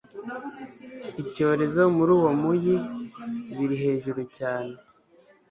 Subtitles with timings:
[1.21, 2.75] icyorezo muri uwo muyi
[3.55, 4.73] biri hejuru cyane-